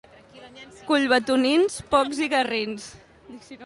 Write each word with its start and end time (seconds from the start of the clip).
Collbatonins, 0.87 1.79
pocs 1.95 2.25
i 2.29 2.33
garrins. 2.37 2.93